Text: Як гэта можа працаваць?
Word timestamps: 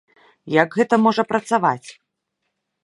Як 0.53 0.69
гэта 0.79 0.95
можа 1.05 1.27
працаваць? 1.33 1.89